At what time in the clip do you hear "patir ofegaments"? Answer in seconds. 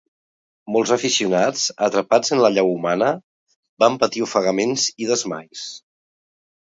4.05-4.87